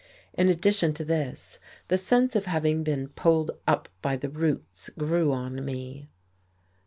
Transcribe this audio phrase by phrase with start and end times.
[0.33, 5.31] In addition to this, the sense of having been pulled up by the roots grew
[5.31, 6.09] upon me.